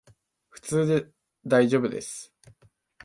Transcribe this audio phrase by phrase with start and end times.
[0.49, 1.07] 普通で
[1.45, 2.33] だいじょうぶです